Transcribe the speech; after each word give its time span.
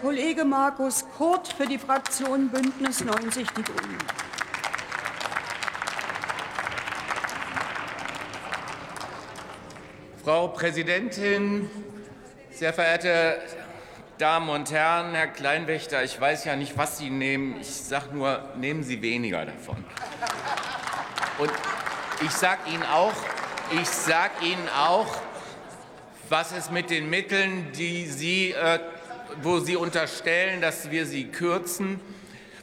Kollege 0.00 0.46
Markus 0.46 1.04
Kurt 1.18 1.48
für 1.48 1.66
die 1.66 1.76
Fraktion 1.76 2.48
Bündnis 2.48 3.04
90 3.04 3.46
Die 3.50 3.62
Grünen. 3.62 3.98
Frau 10.24 10.48
Präsidentin, 10.48 11.68
sehr 12.50 12.72
verehrte 12.72 13.42
Damen 14.16 14.48
und 14.48 14.70
Herren, 14.70 15.12
Herr 15.12 15.26
Kleinwächter, 15.26 16.02
ich 16.02 16.18
weiß 16.18 16.46
ja 16.46 16.56
nicht, 16.56 16.78
was 16.78 16.96
Sie 16.96 17.10
nehmen. 17.10 17.60
Ich 17.60 17.70
sage 17.70 18.14
nur, 18.14 18.42
nehmen 18.56 18.82
Sie 18.82 19.02
weniger 19.02 19.44
davon. 19.44 19.84
Und 21.36 21.52
ich 22.22 22.30
sage 22.30 22.70
Ihnen 22.70 22.84
auch, 22.84 23.12
ich 23.70 23.88
sage 23.88 24.32
Ihnen 24.46 24.66
auch, 24.78 25.14
was 26.30 26.52
es 26.52 26.70
mit 26.70 26.88
den 26.88 27.10
Mitteln, 27.10 27.72
die 27.72 28.06
Sie, 28.06 28.52
äh, 28.52 28.78
wo 29.42 29.60
Sie 29.60 29.76
unterstellen, 29.76 30.60
dass 30.60 30.90
wir 30.90 31.06
sie 31.06 31.26
kürzen, 31.26 32.00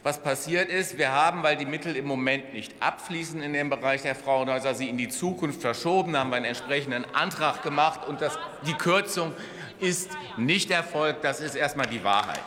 was 0.02 0.22
passiert 0.22 0.70
ist. 0.70 0.96
Wir 0.96 1.12
haben, 1.12 1.42
weil 1.42 1.56
die 1.56 1.66
Mittel 1.66 1.96
im 1.96 2.06
Moment 2.06 2.52
nicht 2.54 2.74
abfließen 2.80 3.42
in 3.42 3.52
dem 3.52 3.68
Bereich 3.68 4.02
der 4.02 4.14
Frauenhäuser, 4.14 4.74
sie 4.74 4.88
in 4.88 4.96
die 4.96 5.08
Zukunft 5.08 5.60
verschoben. 5.60 6.16
Haben 6.16 6.30
wir 6.30 6.36
einen 6.36 6.46
entsprechenden 6.46 7.04
Antrag 7.14 7.62
gemacht 7.62 8.06
und 8.06 8.20
das, 8.20 8.38
die 8.66 8.74
Kürzung 8.74 9.34
ist 9.80 10.10
nicht 10.36 10.70
erfolgt. 10.70 11.24
Das 11.24 11.40
ist 11.40 11.54
erstmal 11.54 11.86
die 11.86 12.02
Wahrheit. 12.04 12.40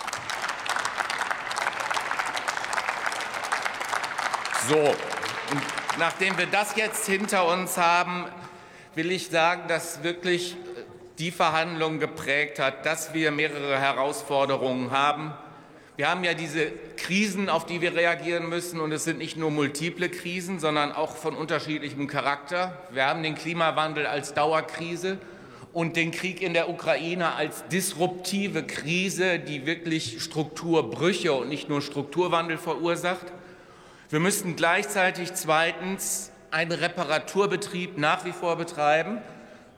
So, 4.67 4.77
und 4.77 5.61
nachdem 5.99 6.37
wir 6.37 6.45
das 6.45 6.75
jetzt 6.75 7.05
hinter 7.05 7.47
uns 7.47 7.77
haben, 7.77 8.25
will 8.95 9.11
ich 9.11 9.29
sagen, 9.29 9.63
dass 9.67 10.03
wirklich 10.03 10.55
die 11.21 11.29
Verhandlungen 11.29 11.99
geprägt 11.99 12.57
hat, 12.57 12.83
dass 12.87 13.13
wir 13.13 13.29
mehrere 13.29 13.79
Herausforderungen 13.79 14.89
haben. 14.89 15.31
Wir 15.95 16.09
haben 16.09 16.23
ja 16.23 16.33
diese 16.33 16.71
Krisen, 16.97 17.47
auf 17.47 17.67
die 17.67 17.79
wir 17.79 17.93
reagieren 17.95 18.49
müssen, 18.49 18.79
und 18.79 18.91
es 18.91 19.03
sind 19.03 19.19
nicht 19.19 19.37
nur 19.37 19.51
multiple 19.51 20.09
Krisen, 20.09 20.59
sondern 20.59 20.91
auch 20.91 21.15
von 21.15 21.35
unterschiedlichem 21.35 22.07
Charakter. 22.07 22.75
Wir 22.89 23.05
haben 23.05 23.21
den 23.21 23.35
Klimawandel 23.35 24.07
als 24.07 24.33
Dauerkrise 24.33 25.19
und 25.73 25.95
den 25.95 26.09
Krieg 26.09 26.41
in 26.41 26.55
der 26.55 26.69
Ukraine 26.69 27.35
als 27.35 27.67
disruptive 27.67 28.63
Krise, 28.63 29.37
die 29.37 29.67
wirklich 29.67 30.23
Strukturbrüche 30.23 31.33
und 31.33 31.49
nicht 31.49 31.69
nur 31.69 31.83
Strukturwandel 31.83 32.57
verursacht. 32.57 33.27
Wir 34.09 34.19
müssen 34.19 34.55
gleichzeitig 34.55 35.35
zweitens 35.35 36.31
einen 36.49 36.71
Reparaturbetrieb 36.71 37.99
nach 37.99 38.25
wie 38.25 38.31
vor 38.31 38.55
betreiben 38.55 39.21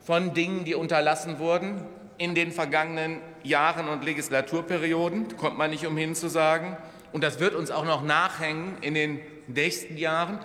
von 0.04 0.34
Dingen, 0.34 0.64
die 0.64 0.74
unterlassen 0.74 1.38
wurden 1.38 1.82
in 2.18 2.34
den 2.34 2.52
vergangenen 2.52 3.20
Jahren 3.42 3.88
und 3.88 4.04
Legislaturperioden, 4.04 5.36
kommt 5.36 5.58
man 5.58 5.70
nicht 5.70 5.86
umhin 5.86 6.14
zu 6.14 6.28
sagen. 6.28 6.76
Und 7.12 7.24
das 7.24 7.40
wird 7.40 7.54
uns 7.54 7.70
auch 7.70 7.84
noch 7.84 8.02
nachhängen 8.02 8.76
in 8.80 8.94
den 8.94 9.20
nächsten 9.46 9.96
Jahren. 9.96 10.38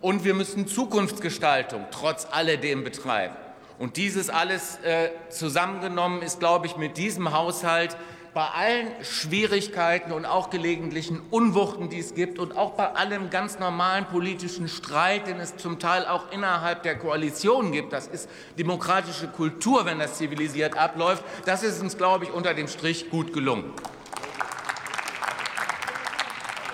Und 0.00 0.24
wir 0.24 0.34
müssen 0.34 0.66
Zukunftsgestaltung 0.66 1.86
trotz 1.90 2.26
alledem 2.30 2.84
betreiben. 2.84 3.34
Und 3.78 3.96
dieses 3.96 4.30
alles 4.30 4.78
äh, 4.82 5.10
zusammengenommen 5.30 6.22
ist, 6.22 6.38
glaube 6.38 6.66
ich, 6.66 6.76
mit 6.76 6.96
diesem 6.96 7.32
Haushalt 7.32 7.96
bei 8.32 8.46
allen 8.46 8.88
Schwierigkeiten 9.02 10.12
und 10.12 10.24
auch 10.24 10.50
gelegentlichen 10.50 11.20
Unwuchten, 11.30 11.88
die 11.88 11.98
es 11.98 12.14
gibt 12.14 12.38
und 12.38 12.56
auch 12.56 12.72
bei 12.72 12.92
allem 12.92 13.30
ganz 13.30 13.58
normalen 13.58 14.04
politischen 14.06 14.68
Streit, 14.68 15.26
den 15.26 15.40
es 15.40 15.56
zum 15.56 15.80
Teil 15.80 16.06
auch 16.06 16.30
innerhalb 16.30 16.84
der 16.84 16.96
Koalition 16.96 17.72
gibt, 17.72 17.92
das 17.92 18.06
ist 18.06 18.28
demokratische 18.56 19.26
Kultur, 19.26 19.84
wenn 19.84 19.98
das 19.98 20.14
zivilisiert 20.14 20.76
abläuft, 20.76 21.24
das 21.44 21.62
ist 21.64 21.80
uns, 21.80 21.96
glaube 21.96 22.24
ich, 22.24 22.32
unter 22.32 22.54
dem 22.54 22.68
Strich 22.68 23.10
gut 23.10 23.32
gelungen. 23.32 23.72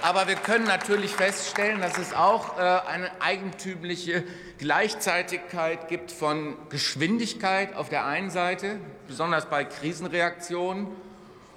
Aber 0.02 0.28
wir 0.28 0.36
können 0.36 0.66
natürlich 0.66 1.10
feststellen, 1.10 1.80
dass 1.80 1.98
es 1.98 2.14
auch 2.14 2.58
äh, 2.58 2.60
eine 2.60 3.10
eigentümliche 3.20 4.22
Gleichzeitigkeit 4.58 5.88
gibt 5.88 6.12
von 6.12 6.56
Geschwindigkeit 6.68 7.74
auf 7.74 7.88
der 7.88 8.04
einen 8.04 8.30
Seite, 8.30 8.78
besonders 9.08 9.46
bei 9.46 9.64
Krisenreaktionen, 9.64 10.86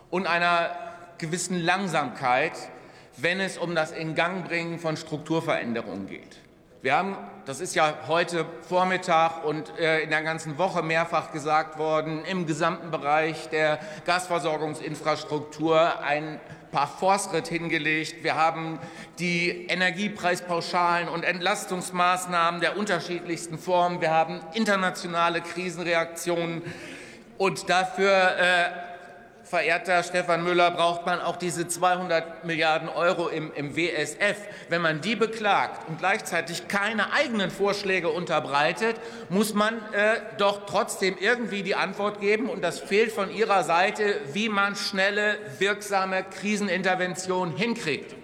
und 0.10 0.28
einer 0.28 0.72
gewissen 1.18 1.60
Langsamkeit, 1.60 2.54
wenn 3.18 3.40
es 3.40 3.58
um 3.58 3.76
das 3.76 3.92
Ingangbringen 3.92 4.80
von 4.80 4.98
Strukturveränderungen 4.98 6.08
geht. 6.08 6.38
Wir 6.82 6.96
haben, 6.96 7.18
das 7.46 7.60
ist 7.60 7.76
ja 7.76 7.94
heute 8.08 8.46
Vormittag 8.62 9.44
und 9.44 9.78
äh, 9.78 10.00
in 10.00 10.10
der 10.12 10.22
ganzen 10.22 10.58
Woche 10.58 10.82
mehrfach 10.82 11.34
gesagt 11.34 11.78
worden, 11.78 12.24
im 12.24 12.46
gesamten 12.46 12.90
Bereich 12.90 13.50
der 13.50 13.80
Gasversorgungsinfrastruktur 14.06 16.02
ein 16.02 16.40
paar 16.72 16.88
Fortschritt 16.88 17.50
hingelegt. 17.50 18.24
Wir 18.24 18.36
haben 18.36 18.80
die 19.20 19.68
Energiepreispauschalen 19.68 21.10
und 21.10 21.24
Entlastungsmaßnahmen 21.24 22.62
der 22.62 22.78
unterschiedlichsten 22.78 23.58
Formen. 23.58 24.00
Wir 24.00 24.12
haben 24.12 24.40
internationale 24.54 25.42
Krisenreaktionen. 25.42 26.62
Und 27.38 27.70
dafür 27.70 28.38
äh, 28.38 28.89
verehrter 29.50 30.04
Stefan 30.04 30.44
Müller, 30.44 30.70
braucht 30.70 31.08
man 31.08 31.20
auch 31.20 31.36
diese 31.36 31.68
200 31.68 32.46
Milliarden 32.46 32.88
Euro 32.88 33.30
im, 33.30 33.52
im 33.54 33.76
WSF. 33.76 34.38
Wenn 34.70 34.84
man 34.84 35.02
die 35.02 35.16
beklagt 35.16 35.90
und 35.90 35.98
gleichzeitig 35.98 36.68
keine 36.68 37.12
eigenen 37.14 37.50
Vorschläge 37.50 38.10
unterbreitet, 38.10 38.98
muss 39.30 39.56
man 39.56 39.78
äh, 39.94 40.18
doch 40.38 40.68
trotzdem 40.68 41.18
irgendwie 41.20 41.64
die 41.64 41.74
Antwort 41.74 42.22
geben, 42.22 42.48
und 42.48 42.64
das 42.64 42.80
fehlt 42.80 43.12
von 43.12 43.32
Ihrer 43.32 43.64
Seite, 43.64 44.22
wie 44.34 44.50
man 44.50 44.76
schnelle, 44.76 45.40
wirksame 45.58 46.24
Krisenintervention 46.24 47.56
hinkriegt. 47.56 48.16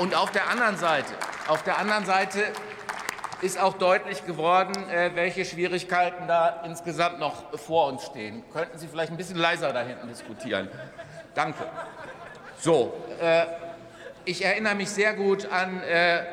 Und 0.00 0.16
auf 0.16 0.32
der 0.32 0.48
anderen 0.48 0.76
Seite, 0.76 1.12
auf 1.46 1.62
der 1.62 1.78
anderen 1.78 2.04
Seite 2.04 2.42
ist 3.40 3.60
auch 3.60 3.74
deutlich 3.74 4.26
geworden, 4.26 4.74
äh, 4.90 5.10
welche 5.14 5.44
Schwierigkeiten 5.44 6.26
da 6.26 6.62
insgesamt 6.64 7.18
noch 7.20 7.56
vor 7.58 7.88
uns 7.88 8.04
stehen. 8.06 8.42
Könnten 8.52 8.78
Sie 8.78 8.88
vielleicht 8.88 9.10
ein 9.10 9.16
bisschen 9.16 9.38
leiser 9.38 9.72
da 9.72 9.82
hinten 9.82 10.08
diskutieren? 10.08 10.68
Danke. 11.34 11.64
So, 12.58 12.92
äh, 13.20 13.44
ich 14.24 14.44
erinnere 14.44 14.74
mich 14.74 14.90
sehr 14.90 15.14
gut 15.14 15.46
an 15.50 15.82
äh, 15.82 16.24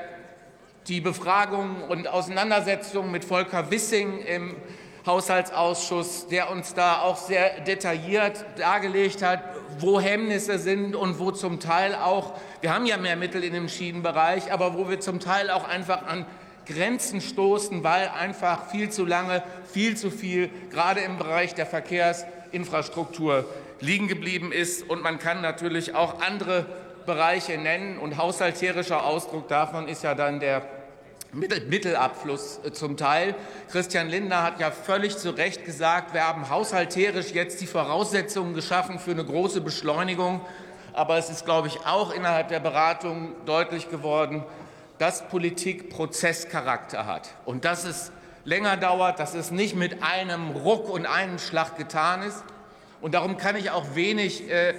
die 0.88 1.02
Befragung 1.02 1.84
und 1.84 2.08
Auseinandersetzung 2.08 3.12
mit 3.12 3.24
Volker 3.24 3.70
Wissing 3.70 4.20
im 4.20 4.56
Haushaltsausschuss, 5.06 6.28
der 6.28 6.50
uns 6.50 6.74
da 6.74 7.02
auch 7.02 7.18
sehr 7.18 7.62
detailliert 7.62 8.44
dargelegt 8.58 9.22
hat, 9.22 9.44
wo 9.78 10.00
Hemmnisse 10.00 10.58
sind 10.58 10.96
und 10.96 11.20
wo 11.20 11.32
zum 11.32 11.60
Teil 11.60 11.94
auch, 11.94 12.34
wir 12.62 12.74
haben 12.74 12.88
ja 12.88 12.98
mehr 12.98 13.16
Mittel 13.16 13.44
in 13.44 13.54
dem 13.54 13.70
Schienenbereich, 13.70 14.52
aber 14.52 14.74
wo 14.76 14.90
wir 14.90 15.00
zum 15.00 15.20
Teil 15.20 15.52
auch 15.52 15.68
einfach 15.68 16.08
an 16.08 16.26
Grenzen 16.66 17.22
stoßen, 17.22 17.84
weil 17.84 18.10
einfach 18.10 18.70
viel 18.70 18.90
zu 18.90 19.06
lange, 19.06 19.44
viel 19.72 19.98
zu 19.98 20.10
viel, 20.10 20.50
gerade 20.72 21.02
im 21.02 21.18
Bereich 21.18 21.54
der 21.56 21.66
Verkehrsinfrastruktur 21.66 23.46
liegen 23.80 24.08
geblieben 24.08 24.52
ist. 24.52 24.90
Und 24.90 25.04
man 25.04 25.20
kann 25.20 25.42
natürlich 25.42 25.96
auch 25.96 26.22
andere 26.22 26.66
Bereiche 27.06 27.58
nennen. 27.58 27.98
Und 27.98 28.18
haushalterischer 28.18 29.06
Ausdruck 29.06 29.48
davon 29.48 29.88
ist 29.88 30.04
ja 30.04 30.16
dann 30.16 30.40
der 30.40 30.64
Mittelabfluss 31.36 32.60
äh, 32.64 32.72
zum 32.72 32.98
Teil. 32.98 33.36
Christian 33.72 34.10
Lindner 34.10 34.44
hat 34.44 34.60
ja 34.60 34.72
völlig 34.72 35.18
zu 35.18 35.32
Recht 35.32 35.66
gesagt, 35.66 36.14
wir 36.14 36.26
haben 36.26 36.50
haushalterisch 36.50 37.32
jetzt 37.32 37.62
die 37.62 37.68
Voraussetzungen 37.68 38.54
geschaffen 38.54 39.00
für 39.00 39.12
eine 39.12 39.26
große 39.26 39.62
Beschleunigung. 39.62 40.42
Aber 40.94 41.18
es 41.18 41.30
ist, 41.30 41.44
glaube 41.44 41.68
ich, 41.68 41.86
auch 41.86 42.14
innerhalb 42.14 42.48
der 42.48 42.62
Beratung 42.62 43.34
deutlich 43.46 43.90
geworden, 43.90 44.44
dass 44.98 45.28
Politik 45.28 45.90
Prozesscharakter 45.90 47.06
hat 47.06 47.30
und 47.46 47.66
dass 47.66 47.84
es 47.84 48.12
länger 48.46 48.78
dauert, 48.78 49.20
dass 49.20 49.34
es 49.34 49.52
nicht 49.52 49.76
mit 49.76 50.04
einem 50.04 50.52
Ruck 50.52 50.90
und 50.90 51.06
einem 51.06 51.40
Schlag 51.40 51.78
getan 51.78 52.22
ist. 52.22 52.44
Und 53.02 53.14
darum 53.14 53.38
kann 53.38 53.56
ich 53.56 53.72
auch 53.72 53.96
wenig 53.96 54.50
äh, 54.50 54.74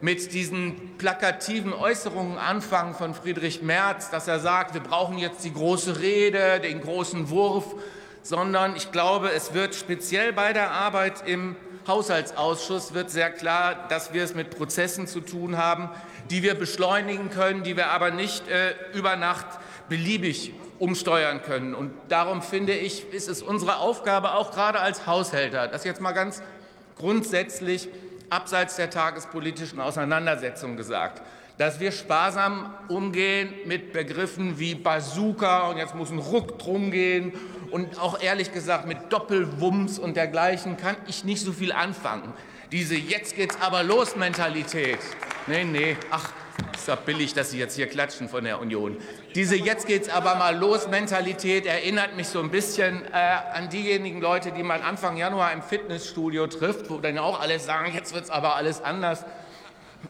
mit 0.00 0.32
diesen 0.32 0.98
plakativen 0.98 1.72
Äußerungen 1.72 2.36
anfangen 2.36 2.94
von 2.94 3.14
Friedrich 3.14 3.62
Merz, 3.62 4.10
dass 4.10 4.26
er 4.28 4.40
sagt, 4.40 4.74
wir 4.74 4.82
brauchen 4.82 5.16
jetzt 5.18 5.44
die 5.44 5.54
große 5.54 6.00
Rede, 6.00 6.60
den 6.60 6.80
großen 6.80 7.30
Wurf, 7.30 7.76
sondern 8.22 8.76
ich 8.76 8.90
glaube, 8.92 9.30
es 9.30 9.54
wird 9.54 9.74
speziell 9.74 10.32
bei 10.32 10.52
der 10.52 10.72
Arbeit 10.72 11.26
im 11.26 11.56
Haushaltsausschuss 11.86 12.94
wird 12.94 13.10
sehr 13.10 13.30
klar, 13.30 13.88
dass 13.88 14.12
wir 14.12 14.22
es 14.22 14.34
mit 14.34 14.50
Prozessen 14.50 15.06
zu 15.06 15.20
tun 15.20 15.56
haben, 15.56 15.88
die 16.30 16.42
wir 16.42 16.54
beschleunigen 16.54 17.30
können, 17.30 17.64
die 17.64 17.76
wir 17.76 17.88
aber 17.88 18.10
nicht 18.10 18.48
äh, 18.48 18.74
über 18.94 19.16
Nacht 19.16 19.46
beliebig 19.92 20.54
umsteuern 20.78 21.42
können. 21.42 21.74
Und 21.74 21.92
darum 22.08 22.40
finde 22.40 22.72
ich, 22.72 23.12
ist 23.12 23.28
es 23.28 23.42
unsere 23.42 23.76
Aufgabe, 23.76 24.32
auch 24.32 24.50
gerade 24.50 24.80
als 24.80 25.06
Haushälter, 25.06 25.68
das 25.68 25.84
jetzt 25.84 26.00
mal 26.00 26.12
ganz 26.12 26.42
grundsätzlich 26.96 27.90
abseits 28.30 28.76
der 28.76 28.88
tagespolitischen 28.88 29.80
Auseinandersetzung 29.80 30.78
gesagt, 30.78 31.20
dass 31.58 31.78
wir 31.78 31.92
sparsam 31.92 32.72
umgehen 32.88 33.52
mit 33.66 33.92
Begriffen 33.92 34.58
wie 34.58 34.74
Bazooka 34.74 35.68
und 35.68 35.76
jetzt 35.76 35.94
muss 35.94 36.10
ein 36.10 36.18
Ruck 36.18 36.58
drum 36.58 36.90
gehen 36.90 37.34
und 37.70 38.00
auch 38.00 38.22
ehrlich 38.22 38.50
gesagt 38.50 38.86
mit 38.86 39.12
Doppelwumms 39.12 39.98
und 39.98 40.16
dergleichen 40.16 40.78
kann 40.78 40.96
ich 41.06 41.22
nicht 41.24 41.42
so 41.42 41.52
viel 41.52 41.72
anfangen. 41.72 42.32
Diese 42.72 42.96
Jetzt 42.96 43.36
geht's 43.36 43.58
aber 43.60 43.82
los 43.82 44.16
Mentalität. 44.16 45.00
Nee, 45.48 45.64
nee, 45.64 45.96
ach, 46.10 46.30
ist 46.72 46.88
doch 46.88 46.98
billig, 46.98 47.34
dass 47.34 47.50
Sie 47.50 47.58
jetzt 47.58 47.74
hier 47.74 47.88
klatschen 47.88 48.28
von 48.28 48.44
der 48.44 48.60
Union. 48.60 48.96
Diese 49.34 49.56
Jetzt 49.56 49.88
geht's 49.88 50.08
aber 50.08 50.36
mal 50.36 50.56
los 50.56 50.86
Mentalität 50.86 51.66
erinnert 51.66 52.16
mich 52.16 52.28
so 52.28 52.40
ein 52.40 52.50
bisschen 52.50 53.04
äh, 53.12 53.16
an 53.52 53.68
diejenigen 53.68 54.20
Leute, 54.20 54.52
die 54.52 54.62
man 54.62 54.82
Anfang 54.82 55.16
Januar 55.16 55.52
im 55.52 55.62
Fitnessstudio 55.62 56.46
trifft, 56.46 56.90
wo 56.90 56.98
dann 56.98 57.18
auch 57.18 57.40
alle 57.40 57.58
sagen, 57.58 57.92
jetzt 57.92 58.14
wird's 58.14 58.30
aber 58.30 58.54
alles 58.54 58.82
anders. 58.82 59.24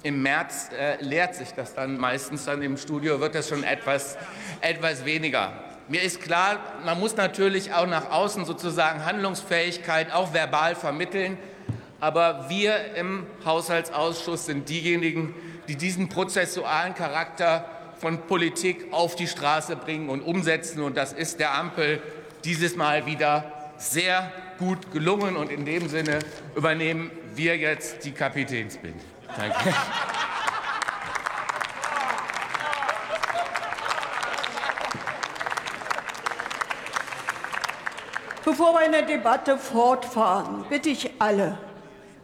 Im 0.02 0.22
März 0.22 0.68
äh, 0.78 1.02
lehrt 1.02 1.34
sich 1.34 1.52
das 1.52 1.74
dann 1.74 1.96
meistens, 1.96 2.44
dann 2.44 2.60
im 2.60 2.76
Studio 2.76 3.20
wird 3.20 3.34
das 3.34 3.48
schon 3.48 3.64
etwas, 3.64 4.18
etwas 4.60 5.06
weniger. 5.06 5.52
Mir 5.88 6.02
ist 6.02 6.20
klar, 6.20 6.58
man 6.84 7.00
muss 7.00 7.16
natürlich 7.16 7.72
auch 7.72 7.86
nach 7.86 8.10
außen 8.10 8.44
sozusagen 8.44 9.04
Handlungsfähigkeit 9.04 10.12
auch 10.12 10.34
verbal 10.34 10.74
vermitteln. 10.74 11.38
Aber 12.02 12.46
wir 12.48 12.96
im 12.96 13.28
Haushaltsausschuss 13.44 14.46
sind 14.46 14.68
diejenigen, 14.68 15.36
die 15.68 15.76
diesen 15.76 16.08
prozessualen 16.08 16.96
Charakter 16.96 17.64
von 18.00 18.26
Politik 18.26 18.92
auf 18.92 19.14
die 19.14 19.28
Straße 19.28 19.76
bringen 19.76 20.08
und 20.08 20.20
umsetzen. 20.20 20.82
Und 20.82 20.96
das 20.96 21.12
ist 21.12 21.38
der 21.38 21.54
Ampel 21.54 22.02
dieses 22.42 22.74
Mal 22.74 23.06
wieder 23.06 23.70
sehr 23.76 24.32
gut 24.58 24.90
gelungen. 24.90 25.36
Und 25.36 25.52
in 25.52 25.64
dem 25.64 25.88
Sinne 25.88 26.18
übernehmen 26.56 27.12
wir 27.36 27.56
jetzt 27.56 28.04
die 28.04 28.10
Kapitänsbinde. 28.10 28.98
Danke. 29.36 29.72
Bevor 38.44 38.74
wir 38.74 38.86
in 38.86 38.90
der 38.90 39.02
Debatte 39.02 39.56
fortfahren, 39.56 40.64
bitte 40.68 40.88
ich 40.88 41.08
alle 41.20 41.56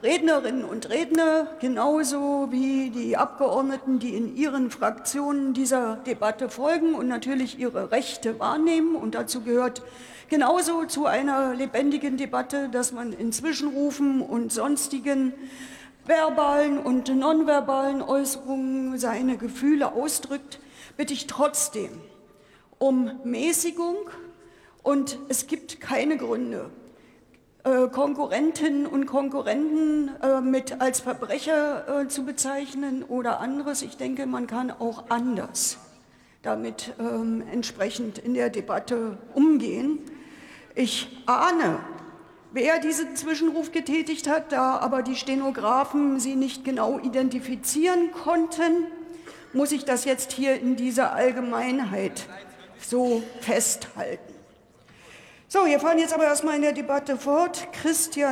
Rednerinnen 0.00 0.65
und 0.65 0.91
Redner, 0.91 1.49
genauso 1.61 2.49
wie 2.53 2.91
die 2.91 3.17
Abgeordneten, 3.17 3.99
die 3.99 4.15
in 4.15 4.37
ihren 4.37 4.71
Fraktionen 4.71 5.55
dieser 5.55 5.97
Debatte 5.97 6.49
folgen 6.49 6.95
und 6.95 7.09
natürlich 7.09 7.59
ihre 7.59 7.91
Rechte 7.91 8.39
wahrnehmen. 8.39 8.95
Und 8.95 9.17
dazu 9.17 9.41
gehört 9.41 9.83
genauso 10.29 10.85
zu 10.85 11.06
einer 11.06 11.53
lebendigen 11.53 12.17
Debatte, 12.17 12.69
dass 12.69 12.93
man 12.93 13.12
in 13.12 13.33
Zwischenrufen 13.33 14.23
und 14.23 14.53
sonstigen 14.53 15.35
verbalen 16.06 16.79
und 16.79 17.09
nonverbalen 17.15 18.00
Äußerungen 18.00 18.99
seine 18.99 19.37
Gefühle 19.37 19.93
ausdrückt, 19.93 20.61
bitte 20.97 21.12
ich 21.12 21.27
trotzdem 21.27 21.91
um 22.79 23.11
Mäßigung 23.25 23.97
und 24.85 25.19
es 25.29 25.49
gibt 25.49 25.81
keine 25.81 26.17
Gründe, 26.17 26.71
Konkurrentinnen 27.64 28.87
und 28.87 29.06
Konkurrenten 29.06 30.10
äh, 30.22 30.40
mit 30.40 30.81
als 30.81 31.00
Verbrecher 31.00 32.02
äh, 32.02 32.08
zu 32.08 32.25
bezeichnen 32.25 33.02
oder 33.02 33.40
anderes. 33.40 33.82
Ich 33.82 33.96
denke, 33.96 34.26
man 34.26 34.46
kann 34.46 34.70
auch 34.70 35.10
anders 35.10 35.78
damit 36.43 36.94
ähm, 36.99 37.43
entsprechend 37.52 38.19
in 38.19 38.34
der 38.34 38.50
Debatte 38.50 39.19
umgehen. 39.34 39.99
Ich 40.75 41.22
ahne, 41.26 41.81
wer 42.52 42.78
diesen 42.78 43.16
Zwischenruf 43.16 43.72
getätigt 43.72 44.28
hat, 44.28 44.52
da 44.52 44.78
aber 44.78 45.02
die 45.02 45.16
Stenografen 45.16 46.20
sie 46.20 46.37
nicht 46.37 46.64
genau 46.64 46.99
identifizieren 47.00 48.12
konnten, 48.12 48.87
muss 49.52 49.72
ich 49.72 49.84
das 49.84 50.04
jetzt 50.04 50.32
hier 50.32 50.61
in 50.61 50.76
dieser 50.76 51.12
Allgemeinheit 51.12 52.28
so 52.81 53.22
festhalten. 53.40 54.38
So, 55.50 55.65
wir 55.65 55.81
fahren 55.81 55.99
jetzt 55.99 56.12
aber 56.12 56.25
erstmal 56.25 56.56
in 56.56 56.61
der 56.61 56.75
Debatte 56.75 57.17
fort. 57.17 57.69
Christian 57.73 58.27